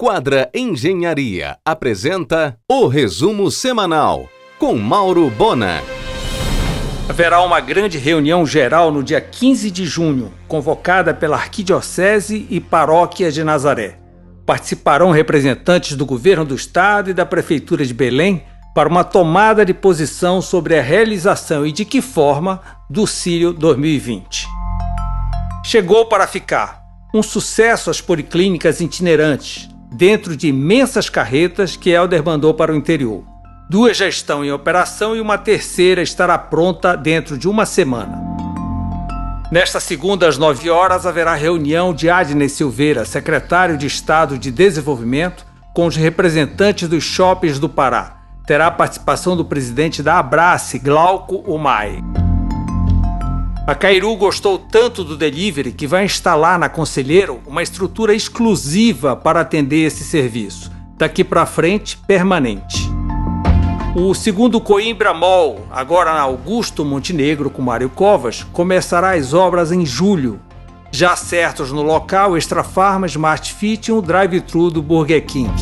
Quadra 0.00 0.48
Engenharia 0.54 1.58
apresenta 1.64 2.56
o 2.70 2.86
resumo 2.86 3.50
semanal 3.50 4.28
com 4.56 4.76
Mauro 4.76 5.28
Bona. 5.28 5.82
Haverá 7.08 7.42
uma 7.42 7.58
grande 7.58 7.98
reunião 7.98 8.46
geral 8.46 8.92
no 8.92 9.02
dia 9.02 9.20
15 9.20 9.72
de 9.72 9.84
junho, 9.84 10.32
convocada 10.46 11.12
pela 11.12 11.34
Arquidiocese 11.34 12.46
e 12.48 12.60
Paróquia 12.60 13.32
de 13.32 13.42
Nazaré. 13.42 13.98
Participarão 14.46 15.10
representantes 15.10 15.96
do 15.96 16.06
governo 16.06 16.44
do 16.44 16.54
estado 16.54 17.10
e 17.10 17.12
da 17.12 17.26
Prefeitura 17.26 17.84
de 17.84 17.92
Belém 17.92 18.44
para 18.72 18.88
uma 18.88 19.02
tomada 19.02 19.66
de 19.66 19.74
posição 19.74 20.40
sobre 20.40 20.78
a 20.78 20.80
realização 20.80 21.66
e 21.66 21.72
de 21.72 21.84
que 21.84 22.00
forma 22.00 22.60
do 22.88 23.04
Círio 23.04 23.52
2020. 23.52 24.46
Chegou 25.64 26.06
para 26.06 26.28
ficar 26.28 26.84
um 27.12 27.20
sucesso 27.20 27.90
às 27.90 28.00
policlínicas 28.00 28.80
itinerantes, 28.80 29.68
dentro 29.90 30.36
de 30.36 30.48
imensas 30.48 31.08
carretas 31.08 31.76
que 31.76 31.90
Helder 31.90 32.24
mandou 32.24 32.54
para 32.54 32.72
o 32.72 32.76
interior. 32.76 33.24
Duas 33.70 33.96
já 33.96 34.08
estão 34.08 34.44
em 34.44 34.50
operação 34.50 35.14
e 35.14 35.20
uma 35.20 35.36
terceira 35.36 36.00
estará 36.00 36.38
pronta 36.38 36.96
dentro 36.96 37.36
de 37.36 37.48
uma 37.48 37.66
semana. 37.66 38.18
Nesta 39.50 39.80
segunda, 39.80 40.28
às 40.28 40.36
9 40.36 40.68
horas, 40.68 41.06
haverá 41.06 41.34
reunião 41.34 41.94
de 41.94 42.10
Adnes 42.10 42.52
Silveira, 42.52 43.04
secretário 43.04 43.78
de 43.78 43.86
Estado 43.86 44.38
de 44.38 44.50
Desenvolvimento, 44.50 45.46
com 45.74 45.86
os 45.86 45.96
representantes 45.96 46.88
dos 46.88 47.04
shoppings 47.04 47.58
do 47.58 47.68
Pará. 47.68 48.18
Terá 48.46 48.70
participação 48.70 49.36
do 49.36 49.44
presidente 49.44 50.02
da 50.02 50.18
Abrace, 50.18 50.78
Glauco 50.78 51.36
Umai. 51.46 52.02
A 53.68 53.74
Cairu 53.74 54.16
gostou 54.16 54.58
tanto 54.58 55.04
do 55.04 55.14
delivery 55.14 55.72
que 55.72 55.86
vai 55.86 56.06
instalar 56.06 56.58
na 56.58 56.70
Conselheiro 56.70 57.42
uma 57.46 57.62
estrutura 57.62 58.14
exclusiva 58.14 59.14
para 59.14 59.42
atender 59.42 59.84
esse 59.84 60.04
serviço. 60.04 60.72
Daqui 60.96 61.22
para 61.22 61.44
frente, 61.44 61.98
permanente. 61.98 62.88
O 63.94 64.14
segundo 64.14 64.58
Coimbra 64.58 65.12
Mall, 65.12 65.66
agora 65.70 66.14
na 66.14 66.22
Augusto 66.22 66.82
Montenegro 66.82 67.50
com 67.50 67.60
Mário 67.60 67.90
Covas, 67.90 68.42
começará 68.54 69.10
as 69.10 69.34
obras 69.34 69.70
em 69.70 69.84
julho. 69.84 70.40
Já 70.90 71.14
certos 71.14 71.70
no 71.70 71.82
local, 71.82 72.38
Extra 72.38 72.64
Farma, 72.64 73.06
Smart 73.06 73.52
Fit 73.52 73.90
e 73.90 73.92
um 73.92 74.00
drive-thru 74.00 74.70
do 74.70 74.80
Burger 74.80 75.26
King. 75.26 75.52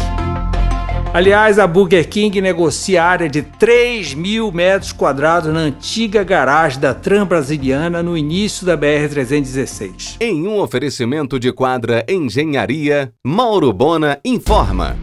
Aliás, 1.17 1.59
a 1.59 1.67
Burger 1.67 2.07
King 2.07 2.43
negocia 2.43 3.03
área 3.03 3.27
de 3.27 3.41
3 3.41 4.13
mil 4.13 4.53
metros 4.53 4.93
quadrados 4.93 5.51
na 5.51 5.61
antiga 5.61 6.23
garagem 6.23 6.79
da 6.79 6.93
Transbrasiliana 6.93 8.03
no 8.03 8.19
início 8.19 8.67
da 8.67 8.77
BR-316. 8.77 10.17
Em 10.21 10.47
um 10.47 10.61
oferecimento 10.61 11.41
de 11.41 11.51
quadra 11.55 12.05
Engenharia, 12.07 13.15
Mauro 13.27 13.73
Bona 13.73 14.21
informa. 14.23 14.95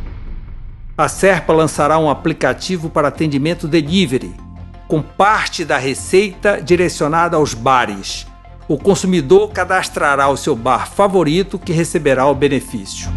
A 0.95 1.08
Serpa 1.08 1.52
lançará 1.52 1.97
um 1.97 2.08
aplicativo 2.08 2.91
para 2.91 3.08
atendimento 3.08 3.67
delivery, 3.67 4.36
com 4.88 5.02
parte 5.02 5.66
da 5.66 5.80
receita 5.80 6.61
direcionada 6.61 7.38
aos 7.38 7.56
bares. 7.56 8.28
O 8.67 8.78
consumidor 8.78 9.50
cadastrará 9.50 10.30
o 10.30 10.38
seu 10.38 10.56
bar 10.56 10.91
favorito 10.91 11.58
que 11.58 11.73
receberá 11.73 12.28
o 12.28 12.36
benefício. 12.36 13.11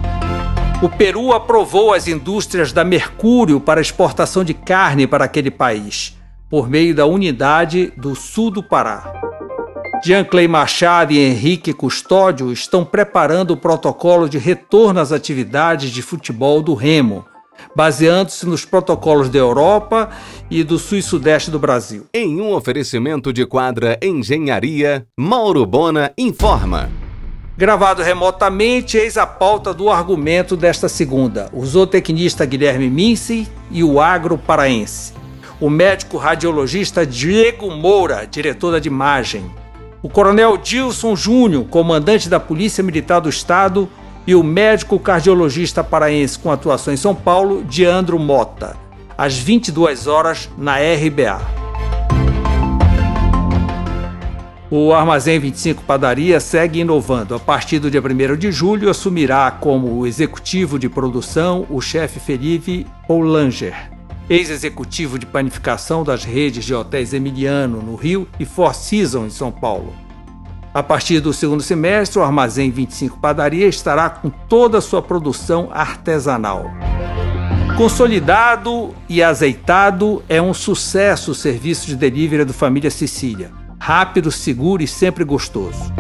O 0.82 0.90
Peru 0.90 1.32
aprovou 1.32 1.94
as 1.94 2.06
indústrias 2.06 2.70
da 2.70 2.84
Mercúrio 2.84 3.58
para 3.58 3.80
exportação 3.80 4.44
de 4.44 4.52
carne 4.52 5.06
para 5.06 5.24
aquele 5.24 5.50
país, 5.50 6.14
por 6.50 6.68
meio 6.68 6.94
da 6.94 7.06
unidade 7.06 7.94
do 7.96 8.14
sul 8.14 8.50
do 8.50 8.62
Pará. 8.62 9.10
Jean 10.04 10.22
Clay 10.22 10.46
Machado 10.46 11.14
e 11.14 11.18
Henrique 11.18 11.72
Custódio 11.72 12.52
estão 12.52 12.84
preparando 12.84 13.52
o 13.52 13.56
protocolo 13.56 14.28
de 14.28 14.36
retorno 14.36 15.00
às 15.00 15.12
atividades 15.12 15.90
de 15.90 16.02
futebol 16.02 16.60
do 16.60 16.74
Remo, 16.74 17.24
baseando-se 17.74 18.44
nos 18.44 18.66
protocolos 18.66 19.30
da 19.30 19.38
Europa 19.38 20.10
e 20.50 20.62
do 20.62 20.78
sul 20.78 20.98
e 20.98 21.02
sudeste 21.02 21.50
do 21.50 21.58
Brasil. 21.58 22.04
Em 22.12 22.38
um 22.38 22.52
oferecimento 22.52 23.32
de 23.32 23.46
quadra 23.46 23.98
Engenharia, 24.02 25.06
Mauro 25.18 25.64
Bona 25.64 26.12
informa. 26.18 27.05
Gravado 27.58 28.02
remotamente, 28.02 28.98
eis 28.98 29.16
a 29.16 29.26
pauta 29.26 29.72
do 29.72 29.88
argumento 29.88 30.54
desta 30.54 30.90
segunda. 30.90 31.48
O 31.54 31.64
zootecnista 31.64 32.44
Guilherme 32.44 32.90
Minci 32.90 33.48
e 33.70 33.82
o 33.82 33.98
agro 33.98 34.36
paraense. 34.36 35.14
O 35.58 35.70
médico 35.70 36.18
radiologista 36.18 37.06
Diego 37.06 37.70
Moura, 37.70 38.26
diretor 38.30 38.78
da 38.78 38.86
imagem. 38.86 39.50
O 40.02 40.08
coronel 40.10 40.58
Dilson 40.58 41.16
Júnior, 41.16 41.64
comandante 41.64 42.28
da 42.28 42.38
Polícia 42.38 42.84
Militar 42.84 43.20
do 43.20 43.30
Estado. 43.30 43.88
E 44.26 44.34
o 44.34 44.42
médico 44.42 44.98
cardiologista 44.98 45.82
paraense 45.82 46.38
com 46.38 46.52
atuação 46.52 46.92
em 46.92 46.96
São 46.98 47.14
Paulo, 47.14 47.64
Diandro 47.64 48.18
Mota. 48.18 48.76
Às 49.16 49.38
22 49.38 50.06
horas 50.06 50.50
na 50.58 50.74
RBA. 50.76 51.65
O 54.68 54.92
Armazém 54.92 55.38
25 55.38 55.84
Padaria 55.84 56.40
segue 56.40 56.80
inovando. 56.80 57.36
A 57.36 57.38
partir 57.38 57.78
do 57.78 57.88
dia 57.88 58.02
1 58.02 58.36
de 58.36 58.50
julho, 58.50 58.90
assumirá 58.90 59.48
como 59.48 60.04
executivo 60.04 60.76
de 60.76 60.88
produção 60.88 61.64
o 61.70 61.80
chefe 61.80 62.18
Felipe 62.18 62.84
Poulanger, 63.06 63.92
ex-executivo 64.28 65.20
de 65.20 65.26
panificação 65.26 66.02
das 66.02 66.24
redes 66.24 66.64
de 66.64 66.74
hotéis 66.74 67.14
Emiliano, 67.14 67.80
no 67.80 67.94
Rio, 67.94 68.26
e 68.40 68.44
Four 68.44 68.74
Seasons, 68.74 69.26
em 69.26 69.30
São 69.30 69.52
Paulo. 69.52 69.94
A 70.74 70.82
partir 70.82 71.20
do 71.20 71.32
segundo 71.32 71.62
semestre, 71.62 72.18
o 72.18 72.24
Armazém 72.24 72.68
25 72.68 73.20
Padaria 73.20 73.68
estará 73.68 74.10
com 74.10 74.30
toda 74.30 74.78
a 74.78 74.82
sua 74.82 75.00
produção 75.00 75.68
artesanal. 75.72 76.72
Consolidado 77.76 78.92
e 79.08 79.22
azeitado, 79.22 80.24
é 80.28 80.42
um 80.42 80.52
sucesso 80.52 81.30
o 81.30 81.34
serviço 81.36 81.86
de 81.86 81.94
delivery 81.94 82.44
do 82.44 82.52
Família 82.52 82.90
Sicília 82.90 83.64
rápido, 83.86 84.32
seguro 84.32 84.82
e 84.82 84.88
sempre 84.88 85.22
gostoso. 85.22 85.92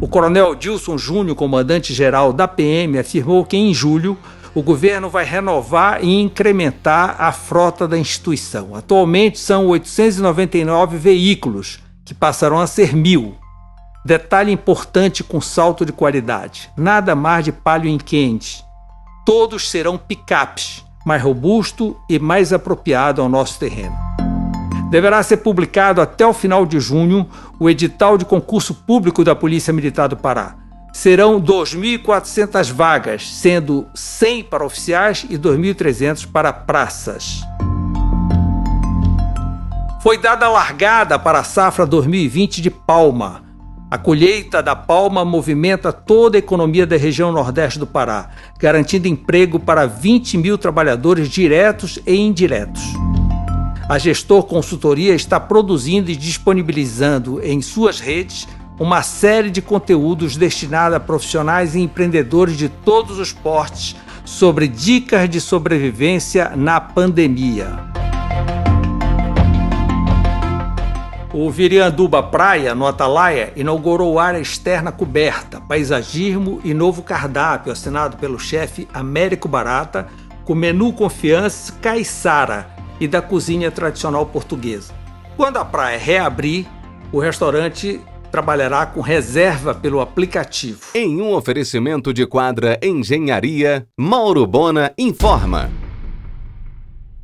O 0.00 0.08
coronel 0.08 0.56
Dilson 0.56 0.98
Júnior, 0.98 1.36
comandante-geral 1.36 2.32
da 2.32 2.48
PM, 2.48 2.98
afirmou 2.98 3.44
que 3.44 3.56
em 3.56 3.72
julho 3.72 4.18
o 4.52 4.60
governo 4.60 5.08
vai 5.08 5.24
renovar 5.24 6.02
e 6.02 6.20
incrementar 6.20 7.14
a 7.16 7.30
frota 7.30 7.86
da 7.86 7.96
instituição. 7.96 8.74
Atualmente 8.74 9.38
são 9.38 9.68
899 9.68 10.98
veículos, 10.98 11.78
que 12.04 12.12
passarão 12.12 12.58
a 12.58 12.66
ser 12.66 12.92
mil. 12.92 13.36
Detalhe 14.04 14.50
importante 14.50 15.22
com 15.22 15.40
salto 15.40 15.86
de 15.86 15.92
qualidade: 15.92 16.68
nada 16.76 17.14
mais 17.14 17.44
de 17.44 17.52
palio 17.52 17.88
em 17.88 17.98
quente. 17.98 18.64
Todos 19.24 19.70
serão 19.70 19.96
picapes, 19.96 20.84
mais 21.06 21.22
robusto 21.22 21.96
e 22.10 22.18
mais 22.18 22.52
apropriado 22.52 23.22
ao 23.22 23.28
nosso 23.28 23.60
terreno 23.60 24.03
deverá 24.94 25.20
ser 25.24 25.38
publicado 25.38 26.00
até 26.00 26.24
o 26.24 26.32
final 26.32 26.64
de 26.64 26.78
junho 26.78 27.28
o 27.58 27.68
edital 27.68 28.16
de 28.16 28.24
concurso 28.24 28.72
público 28.72 29.24
da 29.24 29.34
Polícia 29.34 29.72
Militar 29.72 30.06
do 30.06 30.16
Pará. 30.16 30.54
Serão 30.92 31.42
2.400 31.42 32.72
vagas, 32.72 33.28
sendo 33.28 33.88
100 33.92 34.44
para 34.44 34.64
oficiais 34.64 35.26
e 35.28 35.36
2.300 35.36 36.30
para 36.30 36.52
praças. 36.52 37.40
Foi 40.00 40.16
dada 40.16 40.46
a 40.46 40.50
largada 40.50 41.18
para 41.18 41.40
a 41.40 41.44
safra 41.44 41.84
2020 41.84 42.62
de 42.62 42.70
palma. 42.70 43.42
A 43.90 43.98
colheita 43.98 44.62
da 44.62 44.76
palma 44.76 45.24
movimenta 45.24 45.92
toda 45.92 46.36
a 46.36 46.38
economia 46.38 46.86
da 46.86 46.96
região 46.96 47.32
nordeste 47.32 47.80
do 47.80 47.86
Pará, 47.86 48.30
garantindo 48.60 49.08
emprego 49.08 49.58
para 49.58 49.86
20 49.86 50.38
mil 50.38 50.56
trabalhadores 50.56 51.28
diretos 51.28 51.98
e 52.06 52.14
indiretos. 52.14 52.94
A 53.86 53.98
Gestor 53.98 54.44
Consultoria 54.44 55.14
está 55.14 55.38
produzindo 55.38 56.10
e 56.10 56.16
disponibilizando 56.16 57.38
em 57.42 57.60
suas 57.60 58.00
redes 58.00 58.48
uma 58.78 59.02
série 59.02 59.50
de 59.50 59.60
conteúdos 59.60 60.38
destinados 60.38 60.96
a 60.96 61.00
profissionais 61.00 61.74
e 61.74 61.80
empreendedores 61.80 62.56
de 62.56 62.70
todos 62.70 63.18
os 63.18 63.30
portes 63.30 63.94
sobre 64.24 64.66
dicas 64.66 65.28
de 65.28 65.38
sobrevivência 65.38 66.52
na 66.56 66.80
pandemia. 66.80 67.78
O 71.30 71.50
Virianduba 71.50 72.22
Praia, 72.22 72.74
no 72.74 72.86
Atalaia, 72.86 73.52
inaugurou 73.54 74.18
área 74.18 74.38
externa 74.38 74.92
coberta, 74.92 75.60
paisagismo 75.60 76.58
e 76.64 76.72
novo 76.72 77.02
cardápio 77.02 77.70
assinado 77.70 78.16
pelo 78.16 78.38
chefe 78.38 78.88
Américo 78.94 79.46
Barata, 79.46 80.06
com 80.42 80.54
menu 80.54 80.92
confiança 80.92 81.72
Caiçara, 81.82 82.73
e 83.04 83.08
da 83.08 83.20
cozinha 83.20 83.70
tradicional 83.70 84.24
portuguesa. 84.24 84.94
Quando 85.36 85.58
a 85.58 85.64
praia 85.64 85.98
reabrir, 85.98 86.66
o 87.12 87.20
restaurante 87.20 88.00
trabalhará 88.30 88.86
com 88.86 89.00
reserva 89.00 89.74
pelo 89.74 90.00
aplicativo. 90.00 90.80
Em 90.94 91.20
um 91.20 91.34
oferecimento 91.34 92.12
de 92.14 92.26
quadra 92.26 92.80
Engenharia, 92.82 93.86
Mauro 93.96 94.46
Bona 94.46 94.92
informa. 94.96 95.70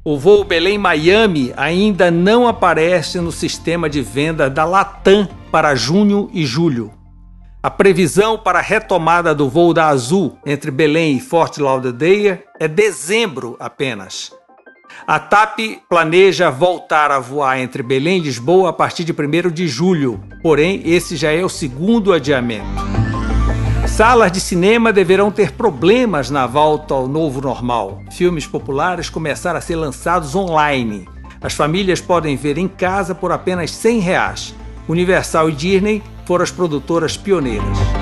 O 0.05 0.19
voo 0.19 0.45
Belém-Miami 0.45 1.53
ainda 1.57 2.11
não 2.11 2.47
aparece 2.47 3.19
no 3.19 3.33
sistema 3.33 3.89
de 3.89 4.03
venda 4.03 4.49
da 4.51 4.65
Latam 4.65 5.27
para 5.51 5.75
junho 5.75 6.31
e 6.33 6.45
julho. 6.45 6.93
A 7.63 7.71
previsão 7.71 8.39
para 8.39 8.59
a 8.59 8.63
retomada 8.63 9.35
do 9.35 9.49
voo 9.49 9.75
da 9.75 9.89
Azul 9.89 10.39
entre 10.45 10.71
Belém 10.71 11.17
e 11.17 11.21
Fort 11.21 11.59
Lauderdale 11.59 12.39
é 12.59 12.69
dezembro 12.69 13.57
apenas. 13.59 14.33
A 15.07 15.19
TAP 15.19 15.59
planeja 15.89 16.51
voltar 16.51 17.11
a 17.11 17.19
voar 17.19 17.59
entre 17.59 17.83
Belém 17.83 18.19
e 18.19 18.23
Lisboa 18.23 18.71
a 18.71 18.73
partir 18.73 19.05
de 19.05 19.13
1 19.13 19.51
de 19.51 19.67
julho, 19.67 20.21
porém, 20.43 20.83
esse 20.85 21.17
já 21.17 21.33
é 21.33 21.45
o 21.45 21.49
segundo 21.49 22.13
adiamento. 22.13 22.67
Salas 23.87 24.31
de 24.33 24.41
cinema 24.41 24.93
deverão 24.93 25.31
ter 25.31 25.53
problemas 25.53 26.31
na 26.31 26.47
volta 26.47 26.95
ao 26.95 27.09
novo 27.09 27.41
normal. 27.41 28.03
Filmes 28.13 28.47
populares 28.47 29.11
começaram 29.11 29.59
a 29.59 29.63
ser 29.63 29.77
lançados 29.77 30.35
online. 30.35 31.09
As 31.43 31.55
famílias 31.55 32.01
podem 32.01 32.37
ver 32.37 32.57
em 32.57 32.69
casa 32.69 33.15
por 33.15 33.33
apenas 33.33 33.71
100 33.73 34.01
reais. 34.01 34.55
Universal 34.89 35.51
e 35.51 35.53
Disney 35.53 36.03
foram 36.25 36.45
as 36.45 36.51
produtoras 36.51 37.17
pioneiras. 37.17 38.00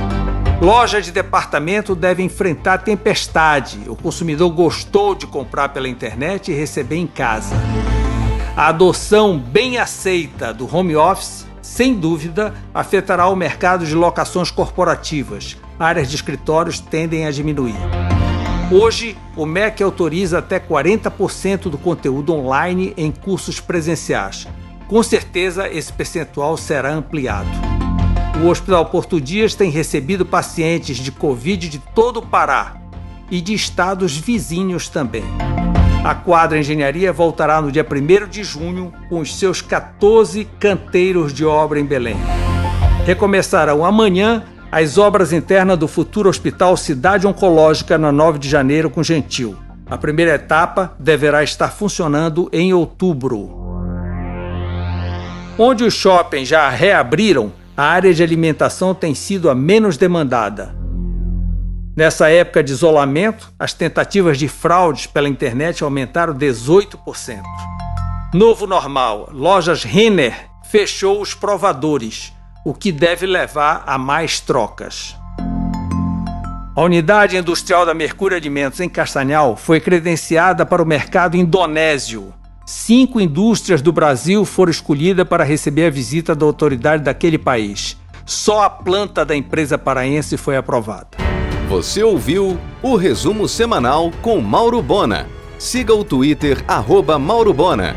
Loja 0.60 1.00
de 1.00 1.12
departamento 1.12 1.94
deve 1.94 2.20
enfrentar 2.20 2.78
tempestade. 2.78 3.78
O 3.86 3.94
consumidor 3.94 4.50
gostou 4.50 5.14
de 5.14 5.24
comprar 5.24 5.68
pela 5.68 5.88
internet 5.88 6.50
e 6.50 6.54
receber 6.54 6.96
em 6.96 7.06
casa. 7.06 7.54
A 8.56 8.66
adoção 8.66 9.38
bem 9.38 9.78
aceita 9.78 10.52
do 10.52 10.68
home 10.74 10.96
office, 10.96 11.46
sem 11.62 11.94
dúvida, 11.94 12.52
afetará 12.74 13.28
o 13.28 13.36
mercado 13.36 13.86
de 13.86 13.94
locações 13.94 14.50
corporativas. 14.50 15.56
Áreas 15.78 16.10
de 16.10 16.16
escritórios 16.16 16.80
tendem 16.80 17.24
a 17.24 17.30
diminuir. 17.30 17.76
Hoje, 18.68 19.16
o 19.36 19.46
MEC 19.46 19.80
autoriza 19.80 20.38
até 20.38 20.58
40% 20.58 21.70
do 21.70 21.78
conteúdo 21.78 22.34
online 22.34 22.92
em 22.96 23.12
cursos 23.12 23.60
presenciais. 23.60 24.48
Com 24.88 25.04
certeza, 25.04 25.68
esse 25.68 25.92
percentual 25.92 26.56
será 26.56 26.90
ampliado. 26.90 27.67
O 28.40 28.46
Hospital 28.46 28.86
Porto 28.86 29.20
Dias 29.20 29.56
tem 29.56 29.68
recebido 29.68 30.24
pacientes 30.24 30.98
de 30.98 31.10
Covid 31.10 31.68
de 31.68 31.80
todo 31.92 32.18
o 32.18 32.26
Pará 32.26 32.76
e 33.28 33.40
de 33.40 33.52
estados 33.52 34.16
vizinhos 34.16 34.88
também. 34.88 35.24
A 36.04 36.14
quadra 36.14 36.56
Engenharia 36.56 37.12
voltará 37.12 37.60
no 37.60 37.72
dia 37.72 37.84
1 37.84 38.28
de 38.28 38.44
junho 38.44 38.92
com 39.08 39.18
os 39.18 39.36
seus 39.36 39.60
14 39.60 40.44
canteiros 40.60 41.32
de 41.32 41.44
obra 41.44 41.80
em 41.80 41.84
Belém. 41.84 42.16
Recomeçarão 43.04 43.84
amanhã 43.84 44.44
as 44.70 44.98
obras 44.98 45.32
internas 45.32 45.76
do 45.76 45.88
futuro 45.88 46.28
Hospital 46.28 46.76
Cidade 46.76 47.26
Oncológica 47.26 47.98
na 47.98 48.12
9 48.12 48.38
de 48.38 48.48
janeiro 48.48 48.88
com 48.88 49.02
Gentil. 49.02 49.56
A 49.90 49.98
primeira 49.98 50.36
etapa 50.36 50.94
deverá 50.96 51.42
estar 51.42 51.70
funcionando 51.70 52.48
em 52.52 52.72
outubro. 52.72 53.50
Onde 55.58 55.82
os 55.82 55.94
shoppings 55.94 56.46
já 56.46 56.68
reabriram, 56.68 57.52
a 57.78 57.84
área 57.84 58.12
de 58.12 58.24
alimentação 58.24 58.92
tem 58.92 59.14
sido 59.14 59.48
a 59.48 59.54
menos 59.54 59.96
demandada. 59.96 60.74
Nessa 61.96 62.28
época 62.28 62.60
de 62.60 62.72
isolamento, 62.72 63.54
as 63.56 63.72
tentativas 63.72 64.36
de 64.36 64.48
fraudes 64.48 65.06
pela 65.06 65.28
internet 65.28 65.84
aumentaram 65.84 66.34
18%. 66.34 67.40
Novo 68.34 68.66
normal: 68.66 69.28
lojas 69.32 69.84
Renner 69.84 70.34
fechou 70.68 71.22
os 71.22 71.34
provadores, 71.34 72.32
o 72.64 72.74
que 72.74 72.90
deve 72.90 73.26
levar 73.26 73.84
a 73.86 73.96
mais 73.96 74.40
trocas. 74.40 75.16
A 76.74 76.82
unidade 76.82 77.36
industrial 77.36 77.86
da 77.86 77.94
Mercúrio 77.94 78.36
Alimentos 78.36 78.80
em 78.80 78.88
Castanhal 78.88 79.54
foi 79.54 79.78
credenciada 79.78 80.66
para 80.66 80.82
o 80.82 80.86
mercado 80.86 81.36
indonésio 81.36 82.34
Cinco 82.70 83.18
indústrias 83.18 83.80
do 83.80 83.90
Brasil 83.90 84.44
foram 84.44 84.70
escolhidas 84.70 85.26
para 85.26 85.42
receber 85.42 85.86
a 85.86 85.90
visita 85.90 86.34
da 86.34 86.44
autoridade 86.44 87.02
daquele 87.02 87.38
país. 87.38 87.96
Só 88.26 88.62
a 88.62 88.68
planta 88.68 89.24
da 89.24 89.34
empresa 89.34 89.78
paraense 89.78 90.36
foi 90.36 90.54
aprovada. 90.54 91.16
Você 91.70 92.02
ouviu 92.02 92.58
o 92.82 92.94
resumo 92.94 93.48
semanal 93.48 94.10
com 94.20 94.38
Mauro 94.42 94.82
Bona. 94.82 95.26
Siga 95.58 95.94
o 95.94 96.04
Twitter, 96.04 96.62
arroba 96.68 97.18
Mauro 97.18 97.54
Bona. 97.54 97.96